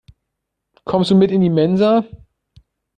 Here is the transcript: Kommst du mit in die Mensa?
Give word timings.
Kommst 0.83 1.11
du 1.11 1.15
mit 1.15 1.29
in 1.31 1.41
die 1.41 1.51
Mensa? 1.51 2.05